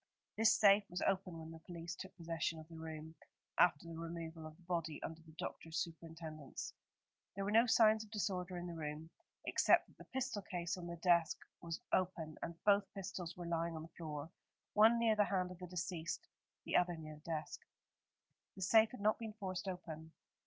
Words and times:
This 0.35 0.51
safe 0.59 0.89
was 0.89 1.03
open 1.03 1.37
when 1.37 1.51
the 1.51 1.59
police 1.59 1.95
took 1.95 2.17
possession 2.17 2.57
of 2.57 2.67
the 2.69 2.79
room, 2.79 3.13
after 3.59 3.87
the 3.87 3.99
removal 3.99 4.47
of 4.47 4.55
the 4.57 4.63
body 4.63 4.99
under 5.03 5.21
the 5.21 5.33
doctor's 5.37 5.77
superintendence. 5.77 6.73
There 7.35 7.45
were 7.45 7.51
no 7.51 7.67
signs 7.67 8.03
of 8.03 8.09
disorder 8.09 8.57
in 8.57 8.65
the 8.65 8.73
room, 8.73 9.11
except 9.45 9.85
that 9.89 9.99
the 9.99 10.05
pistol 10.05 10.41
case 10.41 10.75
on 10.75 10.87
the 10.87 10.95
desk 10.95 11.37
was 11.61 11.81
open, 11.93 12.39
and 12.41 12.55
both 12.63 12.91
pistols 12.95 13.37
were 13.37 13.45
lying 13.45 13.75
on 13.75 13.83
the 13.83 13.93
floor, 13.95 14.31
one 14.73 14.97
near 14.97 15.15
the 15.15 15.25
hand 15.25 15.51
of 15.51 15.59
the 15.59 15.67
deceased, 15.67 16.27
the 16.65 16.75
other 16.77 16.97
near 16.97 17.17
the 17.23 17.31
desk. 17.31 17.59
The 18.55 18.63
safe 18.63 18.89
had 18.89 19.01
not 19.01 19.19
been 19.19 19.33
forced 19.33 19.67
open. 19.67 20.13